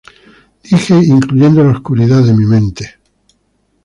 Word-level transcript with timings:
Dije, 0.63 0.95
incluyendo 0.95 1.63
la 1.63 1.73
oscuridad 1.73 2.23
de 2.23 2.33
mi 2.33 2.47
mente. 2.47 2.95